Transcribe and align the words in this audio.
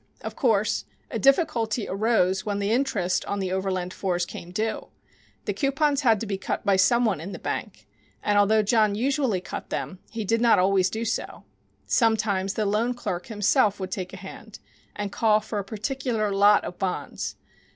Of 0.21 0.35
course, 0.35 0.85
a 1.11 1.19
difficulty 1.19 1.87
arose 1.87 2.43
when 2.43 2.57
the 2.57 2.71
interest 2.71 3.23
on 3.25 3.37
the 3.37 3.51
Overland 3.51 3.91
4s 3.93 4.25
came 4.25 4.49
due. 4.49 4.87
The 5.45 5.53
coupons 5.53 6.01
had 6.01 6.19
to 6.21 6.25
be 6.25 6.39
cut 6.39 6.65
by 6.65 6.75
some 6.75 7.05
one 7.05 7.21
in 7.21 7.33
the 7.33 7.37
bank, 7.37 7.85
and 8.23 8.35
although 8.35 8.63
John 8.63 8.95
usually 8.95 9.41
cut 9.41 9.69
them 9.69 9.99
he 10.09 10.25
did 10.25 10.41
not 10.41 10.57
always 10.57 10.89
do 10.89 11.05
so. 11.05 11.43
Sometimes 11.85 12.55
the 12.55 12.65
loan 12.65 12.95
clerk 12.95 13.27
himself 13.27 13.79
would 13.79 13.91
take 13.91 14.11
a 14.11 14.17
hand, 14.17 14.57
and 14.95 15.11
call 15.11 15.39
for 15.39 15.59
a 15.59 15.63
particular 15.63 16.31
lot 16.31 16.63
of 16.63 16.79
bonds. 16.79 17.35